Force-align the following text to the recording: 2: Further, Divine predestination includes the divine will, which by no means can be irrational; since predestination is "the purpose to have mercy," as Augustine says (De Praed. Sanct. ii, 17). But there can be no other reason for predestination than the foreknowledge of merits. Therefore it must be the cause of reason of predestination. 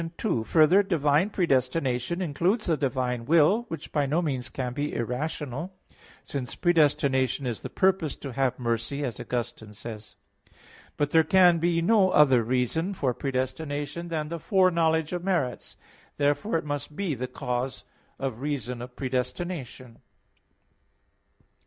2: 0.17 0.43
Further, 0.45 0.81
Divine 0.81 1.29
predestination 1.29 2.23
includes 2.23 2.65
the 2.65 2.75
divine 2.75 3.23
will, 3.23 3.65
which 3.67 3.91
by 3.91 4.07
no 4.07 4.19
means 4.19 4.49
can 4.49 4.73
be 4.73 4.95
irrational; 4.95 5.75
since 6.23 6.55
predestination 6.55 7.45
is 7.45 7.61
"the 7.61 7.69
purpose 7.69 8.15
to 8.15 8.31
have 8.31 8.57
mercy," 8.57 9.03
as 9.03 9.19
Augustine 9.19 9.73
says 9.75 10.15
(De 10.43 10.53
Praed. 10.53 10.55
Sanct. 10.55 10.55
ii, 10.55 10.59
17). 10.61 10.61
But 11.05 11.11
there 11.11 11.23
can 11.23 11.59
be 11.59 11.81
no 11.83 12.09
other 12.09 12.41
reason 12.41 12.95
for 12.95 13.13
predestination 13.13 14.07
than 14.07 14.29
the 14.29 14.39
foreknowledge 14.39 15.13
of 15.13 15.23
merits. 15.23 15.77
Therefore 16.17 16.57
it 16.57 16.65
must 16.65 16.95
be 16.95 17.13
the 17.13 17.27
cause 17.27 17.83
of 18.17 18.41
reason 18.41 18.81
of 18.81 18.95
predestination. 18.95 19.99